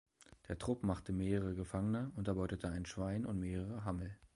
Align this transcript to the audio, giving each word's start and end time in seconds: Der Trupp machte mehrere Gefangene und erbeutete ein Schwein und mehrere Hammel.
Der 0.47 0.57
Trupp 0.57 0.81
machte 0.81 1.13
mehrere 1.13 1.53
Gefangene 1.53 2.11
und 2.15 2.27
erbeutete 2.27 2.67
ein 2.67 2.87
Schwein 2.87 3.23
und 3.23 3.37
mehrere 3.39 3.85
Hammel. 3.85 4.17